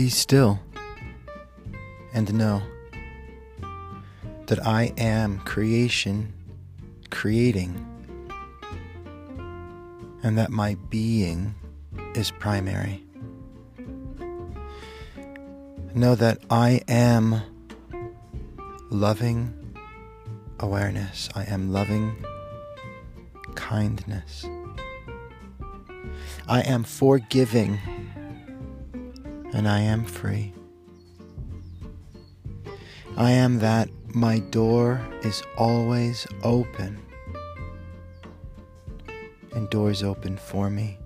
Be 0.00 0.08
still 0.08 0.58
and 2.14 2.32
know 2.32 2.62
that 4.46 4.66
I 4.66 4.94
am 4.96 5.40
creation 5.40 6.32
creating 7.10 7.86
and 10.22 10.38
that 10.38 10.48
my 10.48 10.78
being 10.88 11.54
is 12.14 12.30
primary. 12.30 13.04
Know 15.94 16.14
that 16.14 16.38
I 16.48 16.80
am 16.88 17.42
loving 18.88 19.52
awareness. 20.60 21.28
I 21.34 21.44
am 21.44 21.74
loving 21.74 22.16
kindness. 23.54 24.46
I 26.48 26.62
am 26.62 26.84
forgiving 26.84 27.78
and 29.52 29.68
I 29.68 29.80
am 29.80 30.04
free. 30.04 30.52
I 33.16 33.32
am 33.32 33.58
that 33.58 33.88
my 34.14 34.38
door 34.38 35.00
is 35.22 35.42
always 35.56 36.26
open 36.42 36.98
and 39.52 39.68
doors 39.70 40.02
open 40.02 40.36
for 40.36 40.70
me. 40.70 40.98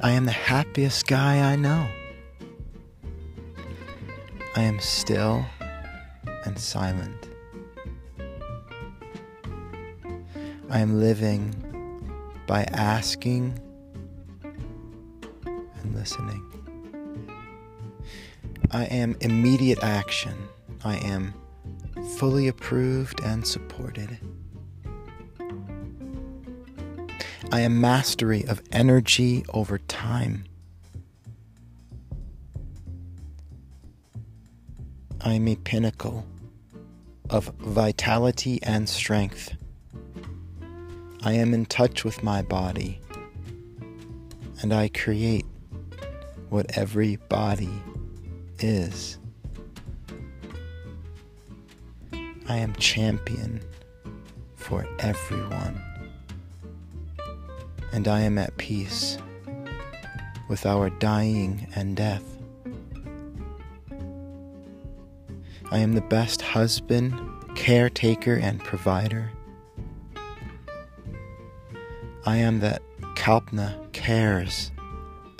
I 0.00 0.10
am 0.12 0.26
the 0.26 0.32
happiest 0.32 1.06
guy 1.06 1.52
I 1.52 1.56
know. 1.56 1.88
I 4.54 4.62
am 4.62 4.78
still 4.80 5.44
and 6.44 6.58
silent. 6.58 7.28
I 10.70 10.80
am 10.80 11.00
living 11.00 11.54
by 12.46 12.64
asking 12.72 13.58
listening. 16.06 16.40
I 18.70 18.84
am 18.84 19.16
immediate 19.20 19.82
action. 19.82 20.36
I 20.84 20.98
am 20.98 21.34
fully 22.16 22.46
approved 22.46 23.20
and 23.24 23.44
supported. 23.44 24.16
I 27.50 27.60
am 27.62 27.80
mastery 27.80 28.44
of 28.46 28.62
energy 28.70 29.44
over 29.52 29.78
time. 29.78 30.44
I 35.22 35.32
am 35.32 35.48
a 35.48 35.56
pinnacle 35.56 36.24
of 37.30 37.46
vitality 37.58 38.60
and 38.62 38.88
strength. 38.88 39.56
I 41.24 41.32
am 41.32 41.52
in 41.52 41.66
touch 41.66 42.04
with 42.04 42.22
my 42.22 42.42
body, 42.42 43.00
and 44.62 44.72
I 44.72 44.86
create 44.86 45.44
what 46.48 46.76
every 46.76 47.16
body 47.28 47.82
is. 48.58 49.18
I 52.48 52.58
am 52.58 52.74
champion 52.76 53.60
for 54.54 54.86
everyone, 55.00 55.80
and 57.92 58.06
I 58.06 58.20
am 58.20 58.38
at 58.38 58.56
peace 58.56 59.18
with 60.48 60.64
our 60.64 60.90
dying 60.90 61.66
and 61.74 61.96
death. 61.96 62.22
I 65.72 65.78
am 65.78 65.94
the 65.94 66.02
best 66.02 66.42
husband, 66.42 67.12
caretaker, 67.56 68.34
and 68.34 68.60
provider. 68.60 69.32
I 72.24 72.36
am 72.36 72.60
that 72.60 72.82
Kalpna 73.16 73.92
cares 73.92 74.70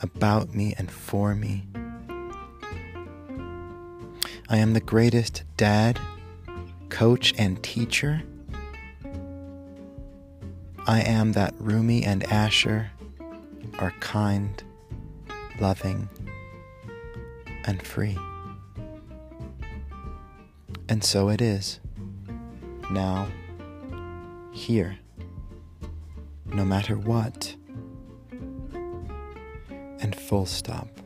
about 0.00 0.54
me 0.54 0.74
and 0.78 0.90
for 0.90 1.34
me. 1.34 1.66
I 4.48 4.58
am 4.58 4.74
the 4.74 4.80
greatest 4.80 5.42
dad, 5.56 5.98
coach, 6.88 7.34
and 7.36 7.62
teacher. 7.62 8.22
I 10.86 11.00
am 11.00 11.32
that 11.32 11.52
Rumi 11.58 12.04
and 12.04 12.22
Asher 12.24 12.92
are 13.80 13.92
kind, 13.98 14.62
loving, 15.60 16.08
and 17.64 17.82
free. 17.82 18.16
And 20.88 21.02
so 21.02 21.28
it 21.28 21.40
is, 21.40 21.80
now, 22.92 23.26
here, 24.52 24.96
no 26.46 26.64
matter 26.64 26.96
what, 26.96 27.55
full 30.26 30.44
stop. 30.44 31.05